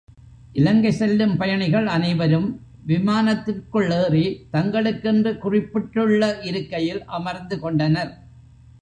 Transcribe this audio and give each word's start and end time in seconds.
இலங்கை 0.51 0.91
செல்லும் 0.91 1.35
பயணிகள் 1.37 1.87
அனைவரும் 1.87 2.47
விமானத்திற்குள் 2.87 3.91
ஏறி 3.99 4.25
தங்களுக்கென்று 4.53 5.33
குறிப்பிட்டுள்ள 5.37 6.39
இருக்கையில் 6.41 7.01
அமர்ந்து 7.05 7.59
கொண்டனர். 7.59 8.11